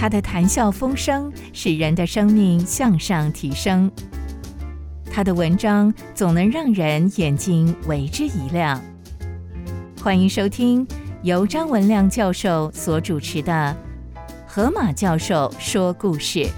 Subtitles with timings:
[0.00, 3.92] 他的谈笑风生使人的生命向上提升，
[5.12, 8.80] 他的文章总能让人眼睛为之一亮。
[10.02, 10.88] 欢迎收听
[11.22, 13.76] 由张文亮教授所主持的
[14.50, 16.48] 《河马教授说故事》。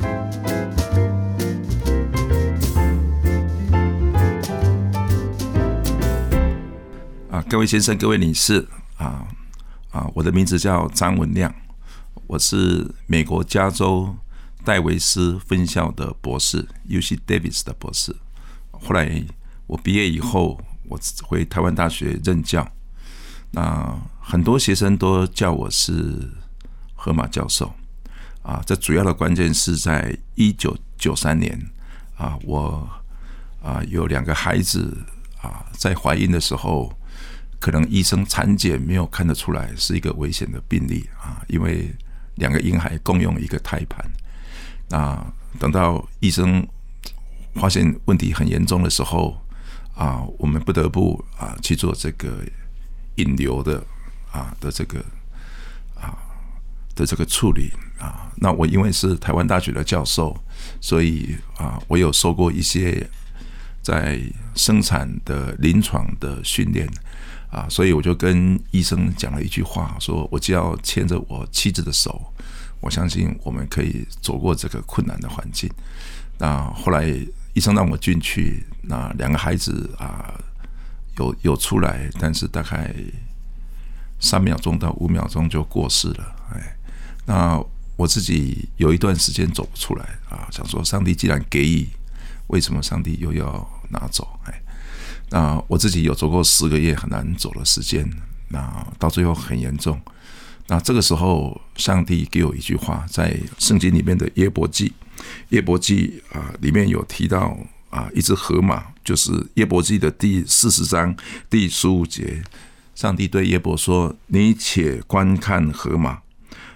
[7.28, 8.64] 啊，各位先生、各位女士，
[8.98, 9.26] 啊
[9.90, 11.52] 啊，我的名字叫张文亮。
[12.32, 14.16] 我是美国加州
[14.64, 17.18] 戴维斯分校的博士，U.C.
[17.26, 18.16] Davis 的博士。
[18.70, 19.22] 后来
[19.66, 20.58] 我毕业以后，
[20.88, 22.66] 我回台湾大学任教。
[23.50, 26.32] 那很多学生都叫我是
[26.94, 27.70] 河马教授。
[28.40, 31.70] 啊，这主要的关键是在一九九三年
[32.16, 32.88] 啊，我
[33.62, 35.04] 啊有两个孩子
[35.42, 36.98] 啊，在怀孕的时候，
[37.60, 41.94] 可能医生产检没有看得出来是一个危险的病例啊，因为。
[42.42, 44.04] 两个婴孩共用一个胎盘，
[44.88, 45.24] 那
[45.60, 46.66] 等到医生
[47.54, 49.40] 发现问题很严重的时候，
[49.94, 52.44] 啊，我们不得不啊去做这个
[53.14, 53.80] 引流的
[54.32, 54.98] 啊的这个
[55.94, 56.18] 啊
[56.96, 58.32] 的这个处理啊。
[58.36, 60.36] 那我因为是台湾大学的教授，
[60.80, 63.08] 所以啊，我有受过一些
[63.82, 64.20] 在
[64.56, 66.90] 生产的临床的训练。
[67.52, 72.31] 啊，所以我就跟医生讲了一句话，说我就要牵着我妻子的手，
[72.82, 75.70] 我相信我们可以走过这个困难的环境。
[76.36, 77.06] 那后来
[77.54, 80.34] 医生让我进去，那两个孩子啊，
[81.16, 82.94] 有有出来，但是大概
[84.20, 86.36] 三秒钟到五秒钟就过世了。
[86.52, 86.76] 哎，
[87.24, 87.64] 那
[87.96, 91.88] 我自己有一段时间走不出来啊，想说上帝既然给予，
[92.48, 94.28] 为什么上帝又要拿走？
[94.44, 94.60] 哎。
[95.30, 98.06] 那我自己有走过十个月很难走的时间，
[98.48, 99.98] 那到最后很严重。
[100.72, 104.90] 那这个时候，上帝给我一句话，在圣经里面的耶伯记，
[105.50, 107.54] 耶伯记啊里面有提到
[107.90, 111.14] 啊一只河马，就是耶伯记的第四十章
[111.50, 112.42] 第十五节，
[112.94, 116.20] 上帝对耶伯说：“你且观看河马，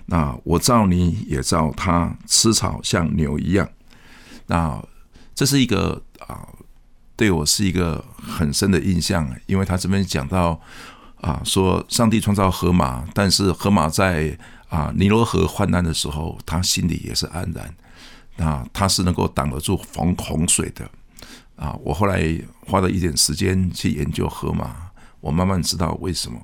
[0.04, 3.66] 那我造你也造它，吃草像牛一样。”
[4.48, 4.78] 那
[5.34, 6.46] 这是一个啊。
[7.18, 10.60] 对我是一个很深的印象，因为他这边讲到
[11.20, 14.36] 啊，说上帝创造河马，但是河马在
[14.68, 17.74] 啊尼罗河患难的时候，他心里也是安然，
[18.36, 20.88] 那他是能够挡得住洪洪水的
[21.56, 21.76] 啊。
[21.82, 24.90] 我后来花了一点时间去研究河马，
[25.20, 26.40] 我慢慢知道为什么。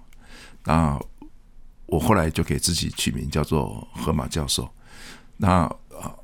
[0.64, 0.98] 那
[1.86, 4.68] 我后来就给自己取名叫做河马教授。
[5.36, 5.70] 那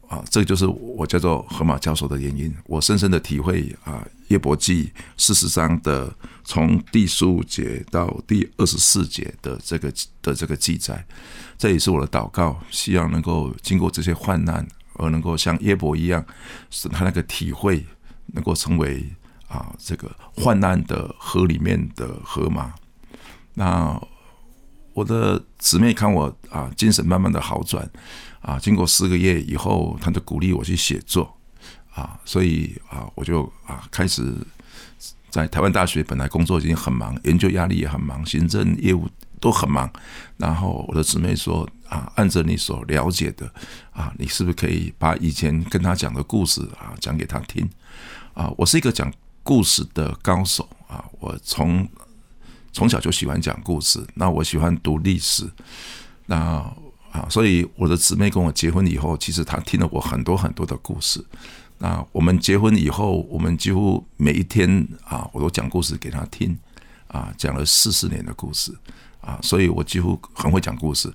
[0.09, 2.53] 啊，这就是我叫做河马教授的原因。
[2.65, 6.11] 我深深的体会啊，耶伯记四十章的
[6.45, 9.93] 从第十五节到第二十四节的这个
[10.23, 11.07] 的这个记载，
[11.59, 16.25] 这也是我的祷告，希望能够经过这些患难，而能够像耶伯一样，
[16.71, 17.85] 使他那个体会
[18.29, 19.07] 能够成为
[19.47, 22.73] 啊这个患难的河里面的河马。
[23.53, 24.01] 那
[24.95, 27.87] 我的姊妹看我啊，精神慢慢的好转。
[28.41, 31.37] 啊，经过四个月以后，他就鼓励我去写作，
[31.93, 34.33] 啊，所以啊，我就啊开始
[35.29, 39.09] 在台湾大学本来工作已经很忙，研究压力也很忙，行政业务
[39.41, 39.91] 都很忙。
[40.37, 43.53] 然后我的姊妹说啊，按着你所了解的
[43.93, 47.69] 啊，你是不是可以把以前跟他讲的故事啊讲给他听？
[48.35, 49.13] 啊，我是一个讲
[49.43, 51.87] 故事的高手啊，我从
[52.73, 55.51] 从小就喜欢讲故事，那我喜欢读历史，
[56.27, 56.65] 那。
[57.11, 61.25] 啊，所以我的姊妹跟我结婚以后，其实她听了我很多很多的故事。
[61.79, 66.57] 那我们结婚以后，我们几乎每一天啊，我都讲故事给她听，
[67.07, 68.77] 啊，讲了四十年的故事，
[69.21, 71.13] 啊，所以我几乎很会讲故事。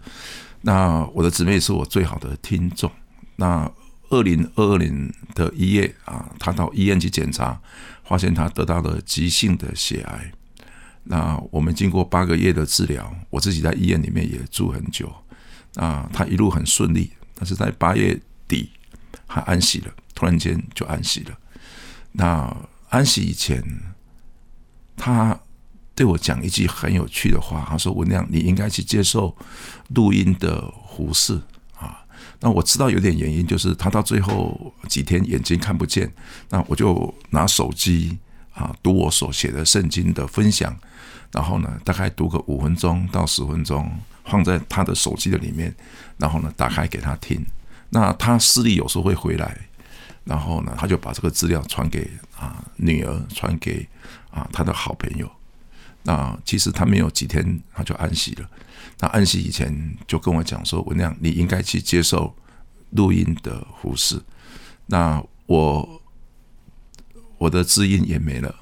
[0.61, 2.89] 那我的姊妹是我最好的听众。
[3.35, 3.69] 那
[4.09, 7.59] 二零二二年的一月啊，她到医院去检查，
[8.05, 10.31] 发现她得到了急性的血癌。
[11.03, 15.13] 那我们经过八个月的治疗，我自己在医院里面也住很久。
[15.75, 18.69] 啊，他一路很顺利，但是在八月底
[19.27, 21.37] 他安息了，突然间就安息了。
[22.11, 22.55] 那
[22.89, 23.63] 安息以前，
[24.95, 25.39] 他
[25.95, 29.35] 对我讲一句很有趣的话，他说：“文亮，你应该去接受
[29.89, 31.41] 录音的胡适
[31.75, 32.05] 啊。”
[32.39, 36.11] 那我知道有点原因，就是他到最后几天眼睛看不见，
[36.49, 38.17] 那我就拿手机
[38.53, 40.77] 啊读我所写的圣经的分享，
[41.31, 43.91] 然后呢，大概读个五分钟到十分钟。
[44.25, 45.73] 放在他的手机的里面，
[46.17, 47.45] 然后呢，打开给他听。
[47.89, 49.57] 那他视力有时候会回来，
[50.23, 53.87] 然后呢，他就把这个资料传给啊女儿，传给
[54.31, 55.29] 啊他的好朋友。
[56.03, 58.49] 那其实他没有几天他就安息了。
[58.99, 62.35] 那安息以前就跟我讲说：“文亮，你应该去接受
[62.91, 64.21] 录音的服饰。
[64.85, 66.01] 那我
[67.37, 68.53] 我的知音也没了，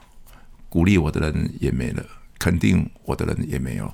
[0.70, 2.06] 鼓励我的人也没了，
[2.38, 3.92] 肯定我的人也没有，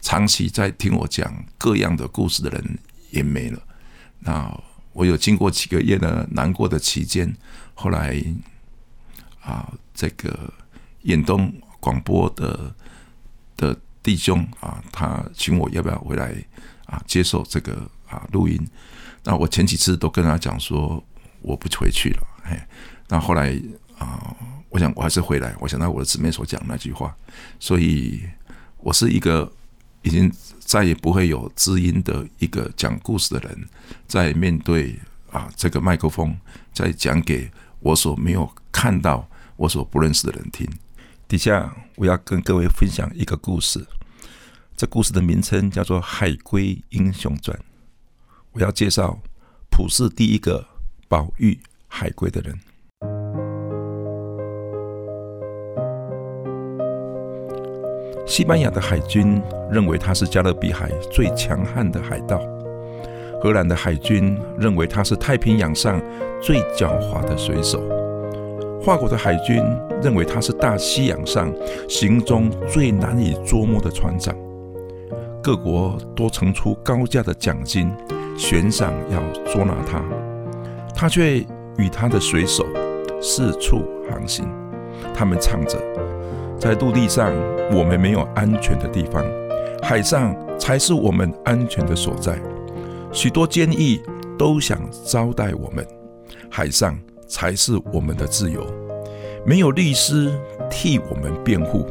[0.00, 2.78] 长期在听我讲各样的故事的人
[3.10, 3.62] 也没了。
[4.18, 4.52] 那
[4.92, 7.34] 我有经过几个月的难过的期间，
[7.74, 8.22] 后来
[9.40, 10.52] 啊，这个
[11.02, 12.74] 远东广播的
[13.56, 16.34] 的弟兄啊，他请我要不要回来
[16.86, 18.60] 啊，接受这个啊录音。
[19.22, 21.02] 那我前几次都跟他讲说，
[21.40, 22.26] 我不回去了。
[22.42, 22.58] 嘿，
[23.08, 23.58] 那后来
[23.98, 24.34] 啊，
[24.68, 25.54] 我想我还是回来。
[25.60, 27.14] 我想到我的姊妹所讲那句话，
[27.58, 28.22] 所以
[28.78, 29.50] 我是一个
[30.02, 30.32] 已经。
[30.60, 33.68] 再也不会有知音的一个讲故事的人，
[34.06, 34.96] 在面对
[35.32, 36.38] 啊这个麦克风，
[36.72, 37.50] 在讲给
[37.80, 40.64] 我所没有看到、我所不认识的人听。
[41.26, 43.84] 底下我要跟各位分享一个故事，
[44.76, 47.58] 这故事的名称叫做《海龟英雄传》。
[48.52, 49.18] 我要介绍
[49.72, 50.64] 普世第一个
[51.08, 51.58] 保育
[51.88, 52.56] 海龟的人。
[58.30, 59.42] 西班牙的海军
[59.72, 62.40] 认为他是加勒比海最强悍的海盗，
[63.42, 66.00] 荷兰的海军认为他是太平洋上
[66.40, 67.82] 最狡猾的水手，
[68.84, 69.60] 法国的海军
[70.00, 71.52] 认为他是大西洋上
[71.88, 74.32] 行踪最难以捉摸的船长。
[75.42, 77.90] 各国都呈出高价的奖金
[78.38, 79.20] 悬赏要
[79.52, 80.04] 捉拿他，
[80.94, 81.44] 他却
[81.78, 82.64] 与他的水手
[83.20, 84.48] 四处航行，
[85.12, 85.76] 他们唱着。
[86.60, 87.32] 在陆地上，
[87.72, 89.24] 我们没有安全的地方，
[89.82, 92.38] 海上才是我们安全的所在。
[93.12, 93.98] 许多监狱
[94.38, 95.82] 都想招待我们，
[96.50, 98.62] 海上才是我们的自由。
[99.42, 100.30] 没有律师
[100.70, 101.86] 替我们辩护，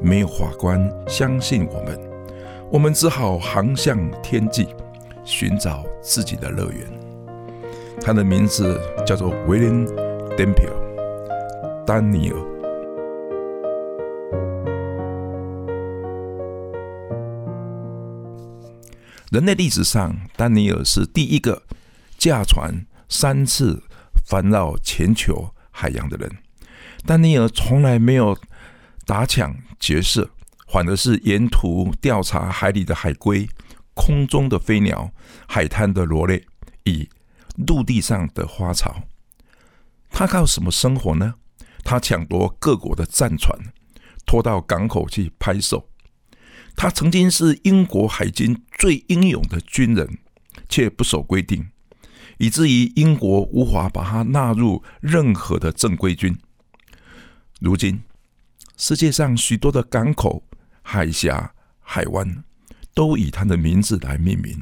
[0.00, 1.96] 没有法官相信我们，
[2.72, 4.66] 我们只好航向天际，
[5.22, 6.82] 寻找自己的乐园。
[8.00, 9.86] 他的名字叫做 William
[10.36, 12.51] d e m p i e 丹尼尔。
[19.32, 21.62] 人类历史上，丹尼尔是第一个
[22.18, 23.82] 驾船三次
[24.28, 26.30] 环绕全球海洋的人。
[27.06, 28.38] 丹尼尔从来没有
[29.06, 30.28] 打抢劫色，
[30.68, 33.48] 反而是沿途调查海里的海龟、
[33.94, 35.10] 空中的飞鸟、
[35.48, 36.44] 海滩的螺类
[36.84, 37.08] 以
[37.56, 39.00] 陆地上的花草。
[40.10, 41.36] 他靠什么生活呢？
[41.82, 43.58] 他抢夺各国的战船，
[44.26, 45.88] 拖到港口去拍售。
[46.74, 50.18] 他曾经是英国海军最英勇的军人，
[50.68, 51.68] 却不守规定，
[52.38, 56.36] 以至于英国无法把他纳入任何的正规军。
[57.60, 58.02] 如今，
[58.76, 60.42] 世界上许多的港口、
[60.82, 62.42] 海峡、海湾
[62.94, 64.60] 都以他的名字来命名，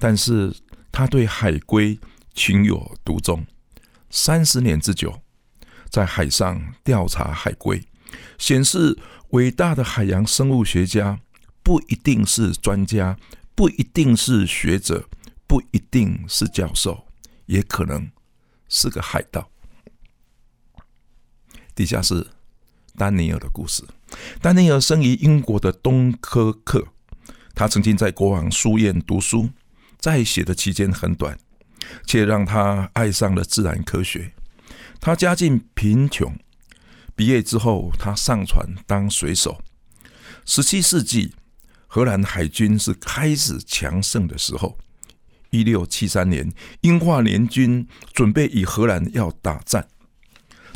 [0.00, 0.52] 但是
[0.90, 1.96] 他对海龟
[2.34, 3.46] 情有独钟，
[4.10, 5.22] 三十年之久，
[5.88, 7.80] 在海上调查海龟，
[8.36, 8.98] 显示
[9.30, 11.20] 伟大的海洋生物学家。
[11.66, 13.18] 不一定是专家，
[13.56, 15.08] 不一定是学者，
[15.48, 17.08] 不一定是教授，
[17.46, 18.08] 也可能
[18.68, 19.50] 是个海盗。
[21.74, 22.24] 底下是
[22.94, 23.82] 丹尼尔的故事。
[24.40, 26.86] 丹尼尔生于英国的东科克，
[27.52, 29.50] 他曾经在国王书院读书，
[29.98, 31.36] 在学的期间很短，
[32.06, 34.32] 却让他爱上了自然科学。
[35.00, 36.32] 他家境贫穷，
[37.16, 39.60] 毕业之后他上船当水手。
[40.44, 41.34] 十七世纪。
[41.96, 44.76] 荷兰海军是开始强盛的时候。
[45.48, 49.88] 一六七三年，英法联军准备与荷兰要打战。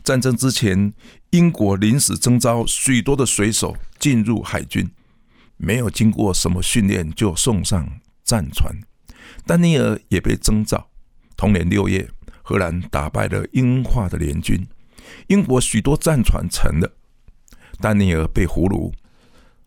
[0.02, 0.94] 战争之前，
[1.28, 4.90] 英国临时征召许多的水手进入海军，
[5.58, 8.74] 没有经过什么训练就送上战船。
[9.44, 10.88] 丹尼尔也被征召。
[11.36, 12.08] 同年六月，
[12.40, 14.66] 荷兰打败了英法的联军，
[15.26, 16.90] 英国许多战船沉了。
[17.78, 18.90] 丹尼尔被俘虏。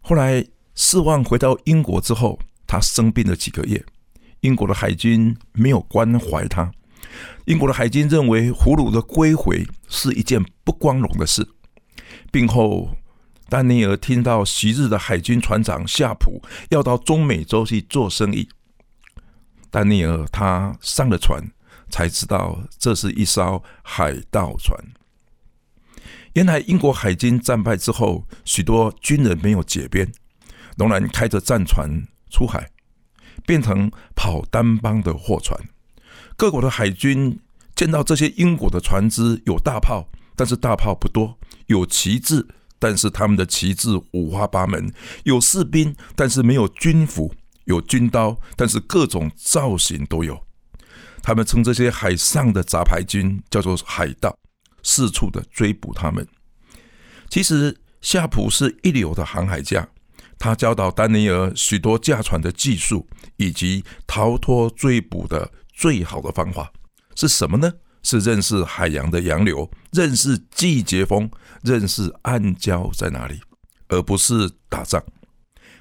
[0.02, 0.44] 后来。
[0.76, 3.84] 失望回到英国之后，他生病了几个月。
[4.42, 6.72] 英国的海军没有关怀他。
[7.46, 11.48] 英国的海军认为俘虏的归回是一件不光荣的事。
[12.32, 12.90] 病后，
[13.50, 18.50] 丹尼尔听到昔日的海军船长夏普要到中美洲去做生意。
[19.70, 21.42] 丹尼尔他上了船，
[21.90, 24.78] 才知道这是一艘海盗船。
[26.34, 30.12] 原来英国海军战败之后，许多军人没有解编。
[30.78, 31.90] 仍然开着战船
[32.30, 32.70] 出海，
[33.46, 35.60] 变成跑单帮的货船。
[36.36, 37.40] 各国的海军
[37.76, 41.38] 见到这些英国的船只有大炮，但是大炮不多；
[41.68, 42.48] 有旗帜，
[42.80, 44.90] 但是他们的旗帜五花八门；
[45.24, 47.32] 有士兵，但是没有军服；
[47.66, 50.44] 有军刀，但是各种造型都有。
[51.22, 54.36] 他们称这些海上的杂牌军叫做海盗，
[54.82, 56.28] 四处的追捕他们。
[57.30, 59.88] 其实夏普是一流的航海家，
[60.44, 63.08] 他教导丹尼尔许多驾船的技术
[63.38, 66.70] 以及逃脱追捕的最好的方法
[67.16, 67.72] 是什么呢？
[68.02, 71.32] 是认识海洋的洋流，认识季节风，
[71.62, 73.40] 认识暗礁在哪里，
[73.88, 75.02] 而不是打仗。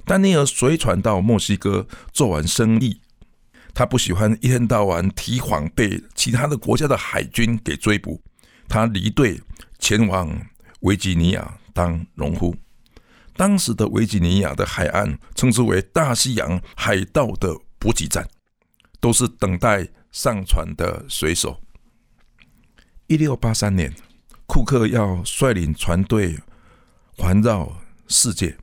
[0.05, 3.01] 丹尼尔随船到墨西哥做完生意。
[3.75, 8.23] 他不喜欢一天到晚提防被其他的国家的海军给追捕，
[8.69, 9.41] 他离队
[9.81, 10.31] 前往
[10.83, 12.55] 维吉尼亚当农夫。
[13.35, 18.29] 当时的维吉尼亚的海岸称之为大西洋海盗的补给站，
[19.01, 21.61] 都是等待上船的水手。
[23.07, 23.93] 一六八三年，
[24.47, 26.39] 库克要率领船队
[27.17, 28.57] 环绕世界，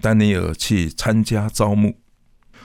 [0.00, 1.98] 丹尼尔去参加招募。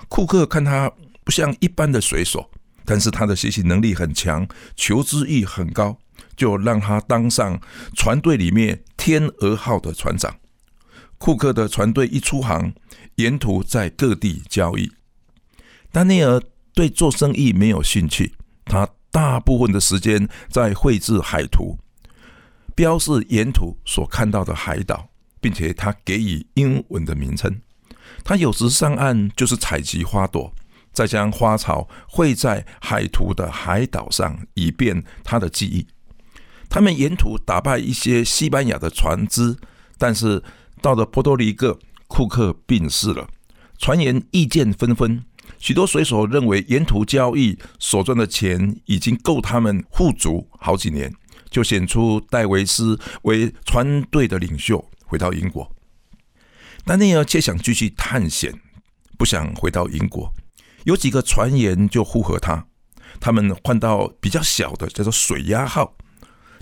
[0.08, 0.92] 库克看他。
[1.28, 2.50] 不像一般的水手，
[2.86, 6.00] 但是他的学习能力很强，求知欲很高，
[6.38, 7.60] 就让他当上
[7.98, 10.34] 船队里面“天鹅号”的船长。
[11.18, 12.74] 库克的船队一出航，
[13.16, 14.92] 沿途在各地交易。
[15.92, 16.42] 丹尼尔
[16.74, 18.34] 对做生意没有兴趣，
[18.66, 21.78] 他大部分的时间在绘制海图，
[22.76, 25.10] 标示沿途所看到的海岛，
[25.42, 27.62] 并且他给予英文的名称。
[28.24, 30.54] 他有时上岸就是采集花朵。
[30.94, 35.86] 再将花草绘在海图的海岛上，以便他的记忆。
[36.68, 39.56] 他们沿途打败一些西班牙的船只，
[40.00, 40.42] 但是
[40.82, 43.28] 到了波多黎各，库克病逝了，
[43.78, 45.24] 船员意见纷纷。
[45.60, 51.14] 许多水手认为沿途交易所赚的钱已经够他们富足好几年，
[51.50, 55.72] 就选出戴维斯为船队的领袖，回到英国。
[56.86, 58.54] 丹尼尔却想继续探险，
[59.18, 60.32] 不想回到英国。
[60.84, 62.66] 有几个船员就附和他，
[63.20, 65.96] 他们换到比较小的叫做“水鸭号”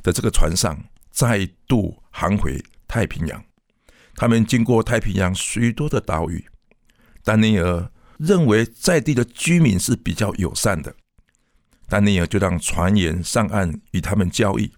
[0.01, 3.43] 的这个船上，再度航回太平洋。
[4.15, 6.45] 他们经过太平洋许多的岛屿，
[7.23, 10.95] 丹尼尔认为在地的居民是比较友善的，
[11.87, 14.71] 丹尼尔就让船员上岸与他们交易。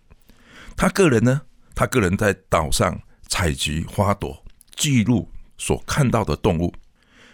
[0.76, 1.42] 他个人呢，
[1.76, 4.44] 他个人在岛上采集花朵，
[4.76, 6.74] 记录所看到的动物。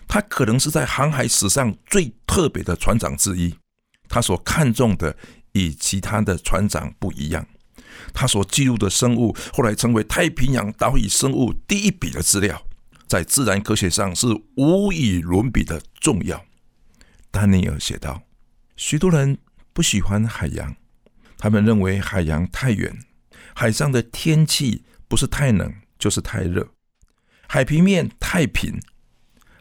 [0.07, 3.55] 他可能是在航海史上最特别的船长之一。
[4.09, 5.15] 他所看重的
[5.53, 7.47] 与其他的船长不一样。
[8.13, 12.65] 他所记录的生物后来成为太平洋岛屿生物第一笔的资料，
[13.07, 16.43] 在自然科学上是无与伦比的重要。
[17.31, 18.23] 丹尼尔写道
[18.75, 19.37] ：“许多人
[19.71, 20.75] 不喜欢海洋，
[21.37, 22.97] 他们认为海洋太远，
[23.55, 26.67] 海上的天气不是太冷就是太热，
[27.47, 28.79] 海平面太平。”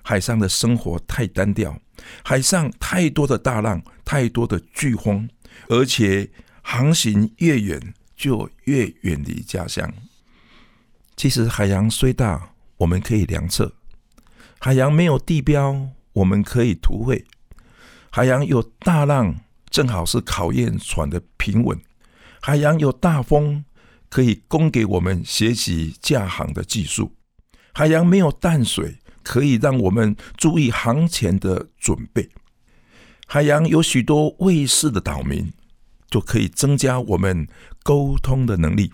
[0.04, 1.80] 海上的生活太单调，
[2.24, 5.28] 海上太多的大浪，太多的飓风，
[5.68, 6.28] 而且
[6.60, 9.92] 航行越远就越远离家乡。
[11.16, 13.66] 其实海洋虽大，我们可以量测；
[14.60, 17.24] 海洋没有地标，我们可以图绘；
[18.10, 19.34] 海洋有大浪，
[19.68, 21.76] 正好是考验船的平稳；
[22.40, 23.64] 海洋有大风，
[24.08, 27.10] 可以供给我们学习驾航的技术；
[27.72, 28.98] 海洋没有淡水。
[29.24, 32.28] 可以让我们注意航前的准备。
[33.28, 35.52] 海洋有许多卫士的岛民，
[36.12, 37.48] 就可以增加我们
[37.82, 38.92] 沟通的能力。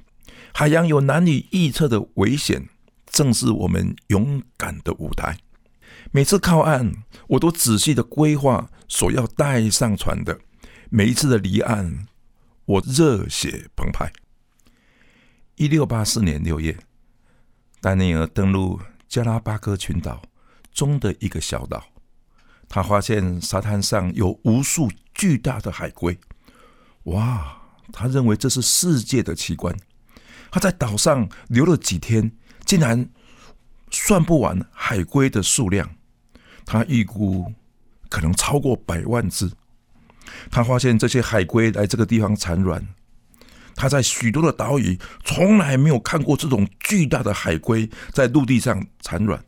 [0.54, 2.68] 海洋有难以预测的危险，
[3.06, 5.36] 正是我们勇敢的舞台。
[6.12, 6.94] 每次靠岸，
[7.26, 10.38] 我都仔细的规划所要带上船的。
[10.88, 12.06] 每一次的离岸，
[12.64, 14.12] 我热血澎湃。
[15.56, 16.78] 一六八四年六月，
[17.80, 18.80] 丹尼尔登陆。
[19.08, 20.20] 加拉巴哥群岛
[20.70, 21.82] 中的一个小岛，
[22.68, 26.18] 他发现沙滩上有无数巨大的海龟。
[27.10, 27.54] 哇！
[27.92, 29.74] 他认为这是世界的奇观。
[30.50, 32.32] 他在岛上留了几天，
[32.64, 33.08] 竟然
[33.90, 35.90] 算不完海龟的数量。
[36.66, 37.52] 他预估
[38.10, 39.50] 可能超过百万只。
[40.50, 42.86] 他发现这些海龟来这个地方产卵。
[43.74, 49.42] 他在许多的岛屿从来没有看过这种巨大的海龟在陆地上产卵。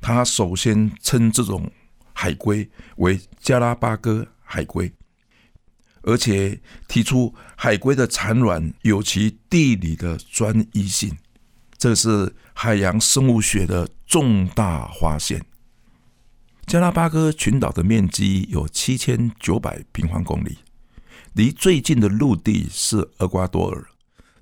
[0.00, 1.70] 他首先称这种
[2.14, 4.90] 海龟为加拉巴哥海龟，
[6.08, 11.14] 而且提出海龟的产卵有其地理的专一性，
[11.76, 15.44] 这是海洋生物学的重大发现。
[16.66, 20.56] 加拉巴哥群岛的面积有七千九百平方公里。
[21.34, 23.84] 离最近的陆地是厄瓜多尔，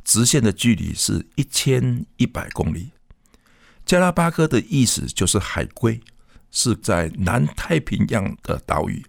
[0.04, 2.90] 直线的距离是一千一百公里。
[3.84, 6.00] 加拉巴哥的意思就是海龟，
[6.52, 9.04] 是在南太平洋的岛屿。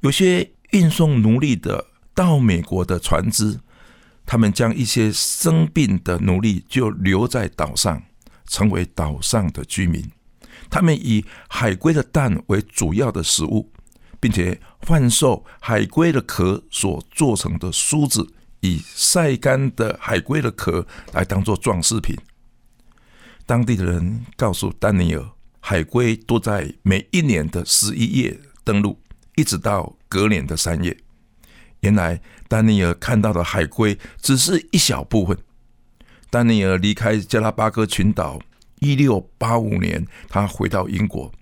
[0.00, 3.58] 有些运送奴隶的到美国的船只，
[4.26, 8.02] 他们将一些生病的奴隶就留在岛上，
[8.46, 10.04] 成为岛上的居民。
[10.68, 13.72] 他们以海龟的蛋为主要的食物，
[14.20, 18.26] 并且贩售海龟的壳所做成的梳子，
[18.60, 22.14] 以晒干的海龟的壳来当做装饰品。
[23.46, 25.24] 当地的人告诉丹尼尔，
[25.60, 28.98] 海龟都在每一年的十一月登陆，
[29.36, 30.96] 一直到隔年的三月。
[31.80, 35.38] 原来丹尼尔看到的海龟只是一小部分。
[36.28, 38.40] 丹尼尔离开加拉巴哥群岛。
[38.80, 41.32] 一六八五年，他回到英国，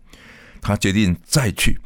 [0.60, 1.80] 他决定再去，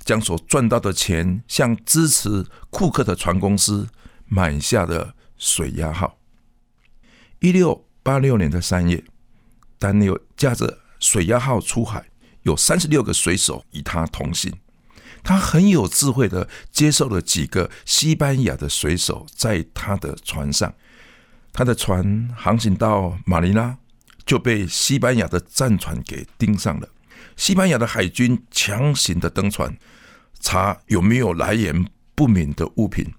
[0.00, 3.88] 将所赚到的钱向支持库克的船公司
[4.26, 6.18] 买下了水压号。
[7.38, 9.04] 一六八六年的三月，
[9.78, 12.10] 丹尼尔驾着水压号出海，
[12.42, 14.52] 有三十六个水手与他同行。
[15.22, 20.74] 他很有智慧的接受了几个西班牙的水手在他的船上，
[21.52, 23.76] 他的船航行到马尼拉。
[24.26, 26.88] 就被西班牙的战船给盯上了。
[27.36, 29.76] 西班牙的海军强行的登船，
[30.38, 31.84] 查有没有来源
[32.14, 33.12] 不明的物品。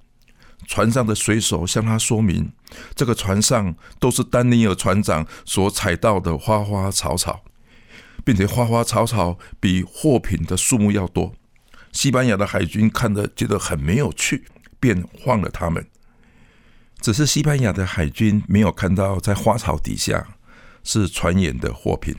[0.67, 2.53] 船上的水手向他说明，
[2.95, 7.43] 这个船上都是丹尼尔船长所采到的花花草草，
[8.23, 11.33] 并且花花草草比货品的数目要多。
[11.91, 14.45] 西班牙的海军看着觉得很没有趣，
[14.79, 15.85] 便放了他们。
[17.01, 20.37] 只是西班牙的海军没有看到在花草底下。
[20.83, 22.15] 是船员的货品。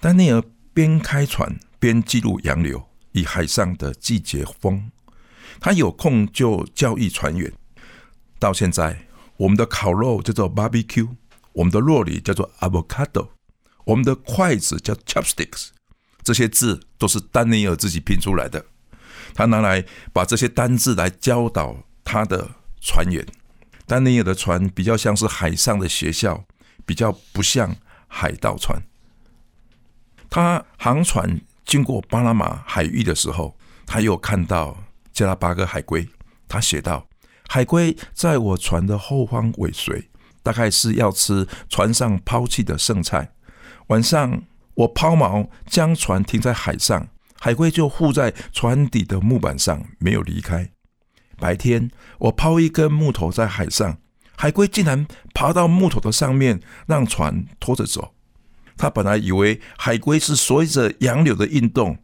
[0.00, 0.42] 丹尼尔
[0.74, 4.90] 边开船边记录洋流与海上的季节风。
[5.60, 7.52] 他有空就教育船员。
[8.40, 11.08] 到现在，我们的烤肉叫做 barbecue，
[11.52, 13.28] 我们的肉里叫做 avocado，
[13.84, 15.68] 我们的筷子叫 chopsticks。
[16.22, 18.64] 这些字都是丹尼尔自己拼出来的。
[19.34, 23.26] 他拿来把这些单字来教导他的船员。
[23.86, 26.44] 丹尼尔的船比较像是海上的学校。
[26.84, 27.76] 比较不像
[28.08, 28.82] 海盗船。
[30.28, 33.56] 他航船经过巴拿马海域的时候，
[33.86, 34.76] 他又看到
[35.12, 36.08] 加拉巴哥海龟。
[36.48, 37.06] 他写道
[37.48, 40.10] ：“海龟在我船的后方尾随，
[40.42, 43.32] 大概是要吃船上抛弃的剩菜。
[43.86, 44.42] 晚上
[44.74, 47.08] 我抛锚，将船停在海上，
[47.40, 50.70] 海龟就护在船底的木板上，没有离开。
[51.38, 53.98] 白天我抛一根木头在海上。”
[54.34, 58.12] 海龟竟然爬到木头的上面，让船拖着走。
[58.76, 61.96] 他本来以为海龟是随着洋流的运动，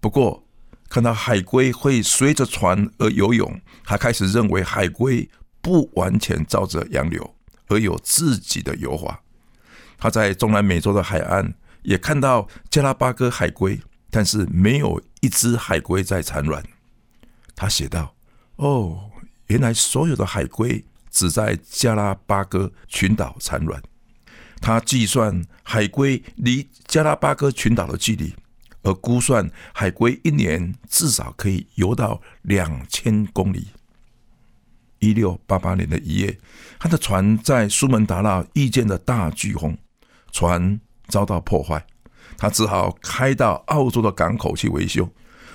[0.00, 0.44] 不过
[0.88, 5.28] 看到海龟会随着船而游泳，他开始认为海龟
[5.60, 7.32] 不完全照着洋流，
[7.68, 9.22] 而有自己的游法。
[9.98, 11.54] 他在中南美洲的海岸
[11.88, 16.62] 也看到加拉巴哥海龟，但是没有一只海龟在产卵。
[17.56, 18.14] 他写道
[18.56, 19.10] ：“哦，
[19.46, 23.82] 原来所有的海龟。”只在加拉巴哥群岛产卵。
[24.60, 28.32] 他计算海龟离加拉巴哥群岛的距离，
[28.82, 33.68] 而估算海龟一年至少可以游到两千公里。
[34.98, 36.38] 一六八八年的一月，
[36.78, 39.76] 他的船在苏门答腊遇见了大飓风，
[40.30, 41.84] 船遭到破坏，
[42.36, 45.10] 他只好开到澳洲的港口去维修。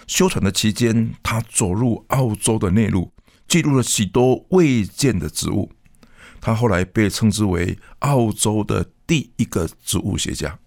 [0.06, 3.12] 修船的期间，他走入澳洲的内陆。
[3.48, 5.72] 记录了许多未见的植物，
[6.42, 10.58] 他后来被称之为澳洲的第一个植物学家。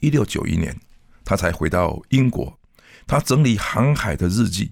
[0.00, 0.80] 一六九一年，
[1.24, 2.58] 他才回到英国，
[3.06, 4.70] 他整理航海的日记。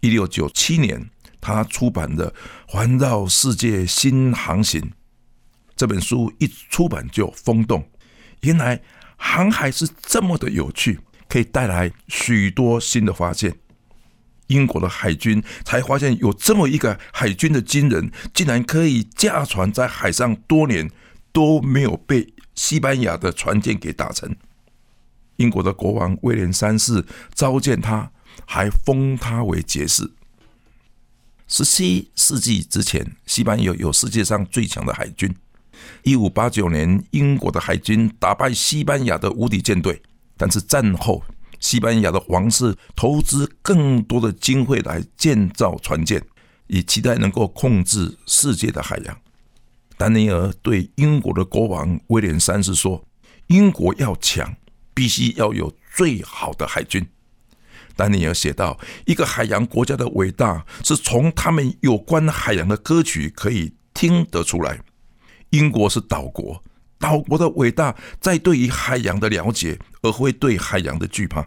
[0.00, 2.30] 一六九七年，他出版的
[2.66, 4.80] 《环绕世界新航行》
[5.76, 7.86] 这本书一出版就轰动。
[8.42, 8.80] 原来
[9.16, 13.56] 航海是这么的有趣，可以带来许多新的发现。
[14.48, 20.90] 英国的海军才发现有这么一个海军的军人，竟然可以驾船在海上多年
[21.32, 24.36] 都没有被西班牙的船舰给打沉。
[25.36, 28.12] 英国的国王威廉三世召见他，
[28.46, 30.12] 还封他为爵士。
[31.48, 35.34] 十七世纪之前，西班牙有世界上最强的海军。
[36.02, 40.00] 一五八九年，英国的海军打败西班牙的无敌舰队，
[40.36, 41.22] 但是战后。
[41.60, 46.20] 西班牙的皇室投资更多的经费来建造船舰，
[46.66, 49.16] 以期待能够控制世界的海洋。
[49.96, 53.04] 丹尼尔对英国的国王威廉三世说
[53.46, 54.56] ：“英国要强，
[54.92, 57.06] 必须要有最好的海军。”
[57.94, 64.80] 丹尼尔写道：“一个海洋国家的伟大，是从他们有关海洋的歌曲可以听得出来。
[65.52, 66.62] 英国是岛国。”
[67.00, 71.44] 岛国的伟大，在对于海洋的了解，而会对海洋的惧怕。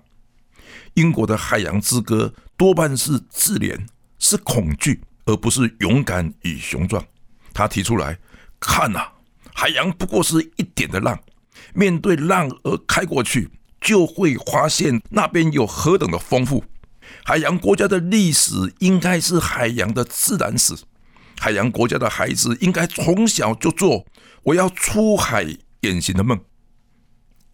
[0.96, 3.80] 英国的海洋之歌多半是自怜，
[4.20, 7.02] 是恐惧，而不是勇敢与雄壮。
[7.54, 8.20] 他提出来，
[8.60, 9.00] 看呐，
[9.54, 11.18] 海洋不过是一点的浪，
[11.74, 16.65] 面对浪而开过去，就会发现那边有何等的丰富。
[17.24, 20.76] 海洋国家的历史应该是海洋的自然史。
[21.39, 24.06] 海洋国家的孩子应该从小就做
[24.43, 25.45] 我要出海
[25.82, 26.39] 远行的梦。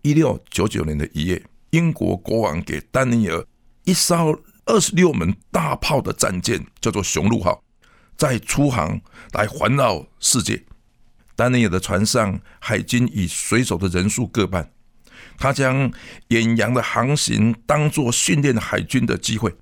[0.01, 3.45] 一六九九年的一月，英国国王给丹尼尔
[3.83, 7.63] 一艘二十六门大炮的战舰，叫做“雄鹿号”，
[8.17, 9.01] 在出航
[9.33, 10.63] 来环绕世界。
[11.35, 14.71] 丹尼尔的船上海军与水手的人数各半，
[15.37, 15.91] 他将
[16.29, 19.53] 远洋的航行当作训练海军的机会。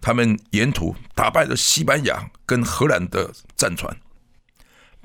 [0.00, 3.96] 他们沿途打败了西班牙跟荷兰的战船，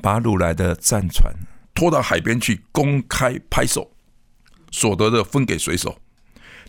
[0.02, 1.34] 把掳来的战船
[1.74, 3.92] 拖到海边去公开拍售，
[4.72, 6.00] 所得的分给水手。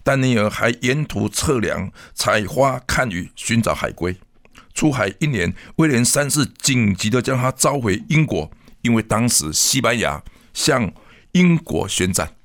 [0.02, 4.16] 丹尼尔还沿途测量、采花、看鱼，寻找海龟。
[4.74, 8.50] 出海一年，威廉三世紧急的将他召回英国，
[8.82, 10.92] 因为当时西班牙向
[11.32, 12.36] 英国宣战。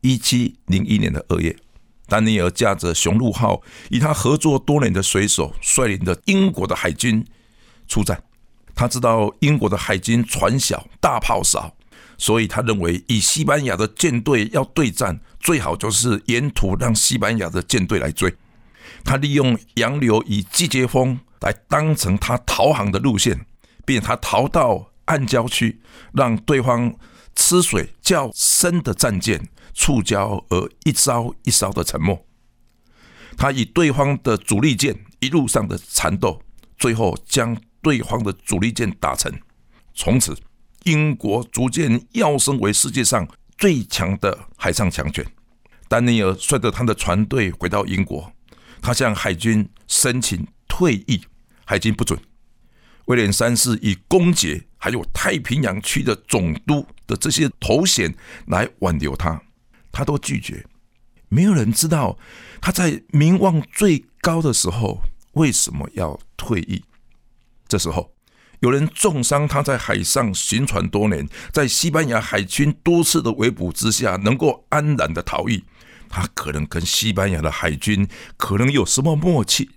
[0.00, 1.56] 一七零一年的二月。
[2.08, 7.24] 丹尼尔驾着“雄鹿号”，与他合作多年的水手率领着英国的海军
[7.88, 8.22] 出战。
[8.74, 11.74] 他知道英国的海军船小、大炮少，
[12.18, 18.34] 所以他认为以西班牙的舰队要对战，最好就是沿途让西班牙的舰队来追。
[19.04, 23.46] 他利用洋流与季节风来当成他逃航的路线，
[23.84, 25.80] 并他逃到暗礁区，
[26.12, 26.94] 让对方
[27.34, 29.48] 吃水较深的战舰。
[29.76, 32.26] 触礁而一艘一艘的沉没，
[33.36, 36.42] 他以对方的主力舰一路上的缠斗，
[36.78, 39.30] 最后将对方的主力舰打沉。
[39.94, 40.34] 从此，
[40.84, 45.24] 英国逐渐跃升为世界上最强的海上强权。
[45.88, 48.32] 丹尼尔率着他的船队回到英国，
[48.80, 51.20] 他向海军申请退役，
[51.66, 52.18] 海军不准。
[53.04, 58.12] 威廉三世以公爵还有太平洋区的总督的这些头衔
[58.46, 59.40] 来挽留他。
[59.96, 60.62] 他都拒绝，
[61.30, 62.18] 没有人知道
[62.60, 65.00] 他在名望最高的时候
[65.32, 66.84] 为什么要退役。
[67.66, 68.12] 这时候，
[68.60, 75.64] 有人重伤他在海上行船多年，在西班牙海军多次的围捕之下，能够安然的逃逸。
[76.10, 78.06] 他可能跟西班牙的海军
[78.36, 79.70] 可能有什么默契？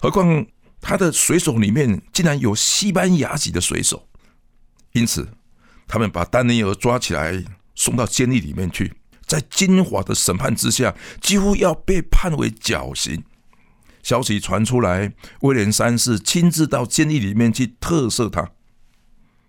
[0.00, 0.46] 何况
[0.80, 4.06] 他的水手里面竟然有西班牙籍的水手，
[4.92, 5.28] 因此
[5.88, 8.92] 他们把丹尼尔抓起来送到监狱里面去。
[9.32, 13.24] 在金华的审判之下，几乎要被判为绞刑。
[14.02, 18.50] 消息传出来，威廉三世亲自到监狱里面去特赦他。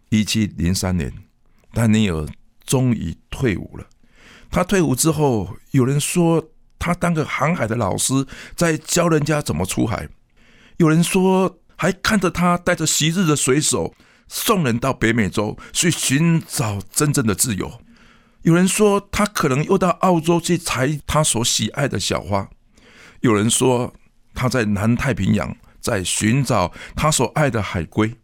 [0.08, 1.12] 一七零三年，
[1.74, 2.26] 丹尼尔
[2.66, 3.86] 终于退伍了。
[4.50, 10.06] 他退伍之后，有人说他当个航海的老师，在教人家怎么出海；
[10.78, 13.94] 有人说还看着他带着昔日的水手，
[14.30, 17.82] 送人到北美洲去寻找真正的自由。
[18.44, 22.50] 有人说他可能又到澳洲去采他所喜爱的小花，
[23.22, 23.94] 有人说
[24.34, 28.16] 他在南太平洋在寻找他所爱的海龟。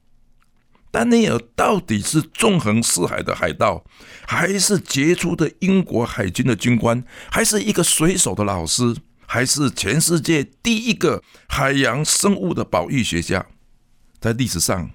[0.91, 3.85] 丹尼尔到底是纵横四海的海盗，
[4.25, 13.45] 还是杰出的英国海军的军官，还是一个水手的老师，还是全世界第一个海洋生物的保育学家？
[14.19, 14.89] 在历史上，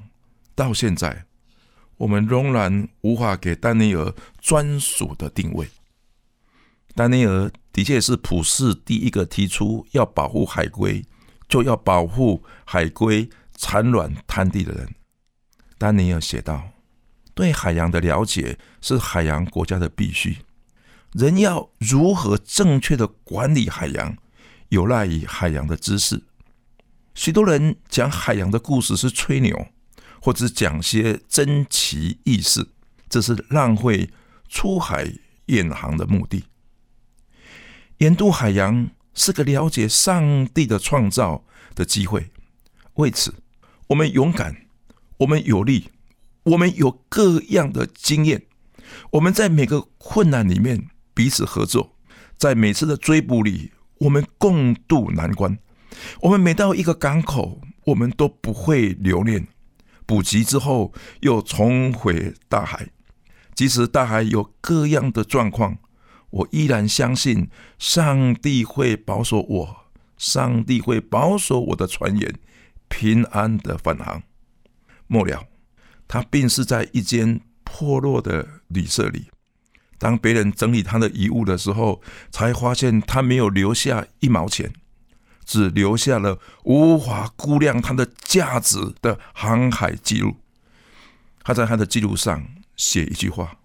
[0.54, 1.24] 到现在。
[1.96, 5.68] 我们仍然无法给丹尼尔专属的定位。
[6.94, 11.04] 丹尼尔的确是普世第一个提出要保护海龟，
[11.48, 14.94] 就要保护海龟产卵滩地的人。
[15.76, 16.70] 丹尼尔写道
[17.34, 20.36] ：“对海洋的了解是海洋国家的必须。
[21.12, 24.16] 人要如何正确的管理海洋，
[24.68, 26.22] 有赖于海洋的知识。
[27.14, 29.66] 许多人讲海洋的故事是吹牛。”
[30.24, 32.66] 或者讲些珍奇异事，
[33.10, 34.08] 这是浪费
[34.48, 35.12] 出海
[35.48, 36.44] 远航的目的。
[37.98, 42.30] 研读海洋是个了解上帝的创造的机会。
[42.94, 43.34] 为此，
[43.88, 44.64] 我们勇敢，
[45.18, 45.90] 我们有力，
[46.44, 48.46] 我们有各样的经验。
[49.10, 51.98] 我们在每个困难里面彼此合作，
[52.38, 55.58] 在每次的追捕里，我们共度难关。
[56.22, 59.46] 我们每到一个港口，我们都不会留恋。
[60.06, 62.88] 补给之后，又重回大海。
[63.54, 65.78] 即使大海有各样的状况，
[66.30, 69.76] 我依然相信上帝会保守我，
[70.16, 72.34] 上帝会保守我的船员
[72.88, 74.22] 平安的返航。
[75.06, 75.46] 末了，
[76.08, 79.26] 他病逝在一间破落的旅社里。
[79.98, 84.72] 当别人整理他的遗物的时候，才发现他没有留下一毛钱，
[85.44, 90.36] 只留下了无法估量它的价值的航海记录。
[91.42, 92.42] 他在他的记录上
[92.74, 93.58] 写一句话：“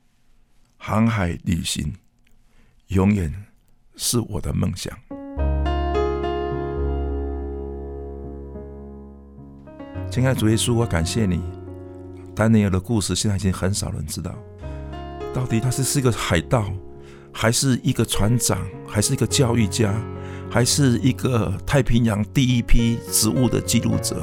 [0.75, 1.93] 航海旅行
[2.87, 3.45] 永远
[3.95, 4.93] 是我的梦想。”
[10.11, 11.41] 亲爱主耶稣，我感谢你。
[12.35, 14.35] 丹尼尔的故事现在已经很少人知道，
[15.33, 16.69] 到底他是是一个海盗，
[17.31, 19.93] 还是一个船长，还是一个教育家，
[20.49, 24.21] 还是一个太平洋第一批植物的记录者，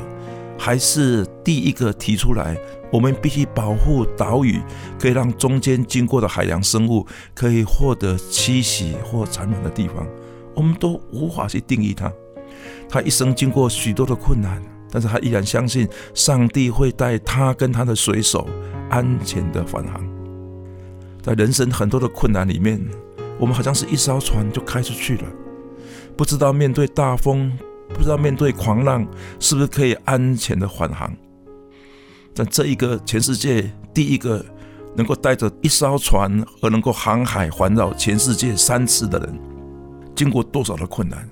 [0.59, 2.57] 还是第一个提出来
[2.91, 4.61] 我们必须保护岛屿，
[4.99, 10.07] 可以让中间经过的海洋生物可以获得栖息或产卵的地方，
[10.55, 12.12] 我们都无法去定义他。
[12.89, 14.62] 他一生经过许多的困难。
[14.89, 18.49] 但是他依然相信上帝会带他跟他的水手
[18.89, 20.03] 安全的返航。
[21.21, 22.81] 在人生很多的困难里面，
[23.39, 25.25] 我们好像是一艘船就开出去了，
[26.17, 27.53] 不知道面对大风，
[27.91, 29.07] 不知道面对狂浪，
[29.39, 31.15] 是不是可以安全的返航。
[32.35, 34.45] 但这一个全世界第一个
[34.95, 39.39] 能够带着一艘船而能够航海环绕全世界三次的人，
[40.15, 41.29] 经过多少的困难？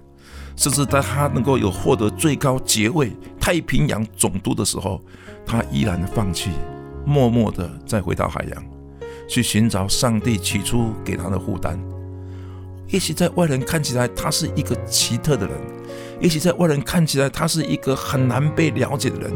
[0.56, 5.00] 甚至在他能够有获得最高爵位太平洋总督的时候，
[5.44, 6.50] 他依然放弃，
[7.04, 8.64] 默默的再回到海洋，
[9.28, 11.76] 去寻找上帝起初给他的负担。
[12.88, 15.56] 也许在外人看起来他是一个奇特的人，
[16.20, 19.32] 也许在外人看起来他是一个很难被了解的人，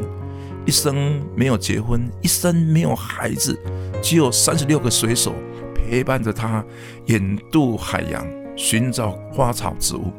[0.67, 3.59] 一生没有结婚，一生没有孩子，
[4.03, 5.35] 只有三十六个水手
[5.75, 6.65] 陪伴着他
[7.07, 10.13] 远渡海洋，寻找花草植物。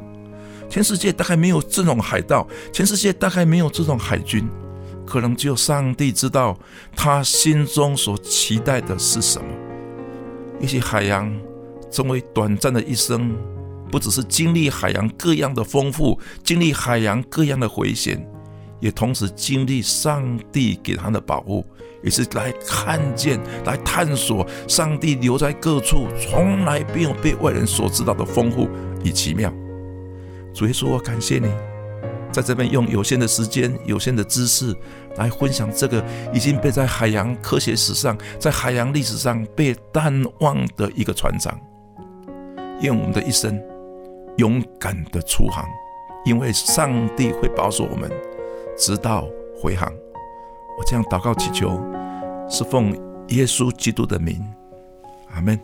[0.68, 4.48] 全世界大概没有这种海盗，全世界大概没有这种海军，
[5.06, 6.58] 可能只有上帝知道
[6.94, 9.48] 他心中所期待的是什么。
[10.60, 11.32] 也许海洋
[11.90, 13.36] 成为短暂的一生，
[13.90, 18.24] 不只是经历海洋各样的丰富，经历海洋各样的危险，
[18.78, 21.64] 也同时经历上帝给他的保护，
[22.02, 28.68] 也是来看见、来探索上帝留在各处从来没有被外人所知道的丰富
[29.04, 29.52] 与奇妙。
[30.54, 31.48] 主耶稣，我感谢你，
[32.32, 34.74] 在这边用有限的时间、有限的知识
[35.16, 41.58] 来分享这个已经被在海洋科学史上、在海洋历史上被淡忘的一个船长。
[42.80, 43.60] 愿我们的一生
[44.36, 45.64] 勇敢的出航，
[46.24, 48.10] 因为上帝会保守我们，
[48.76, 49.26] 直到
[49.60, 49.92] 回航。
[50.78, 51.78] 我这样祷告祈求，
[52.48, 52.92] 是奉
[53.28, 54.42] 耶稣基督的名，
[55.34, 55.58] 阿门。